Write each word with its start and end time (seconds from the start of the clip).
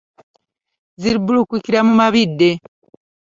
Ziribbulukukira 1.01 1.79
mu 1.87 1.93
mabidde. 1.99 2.49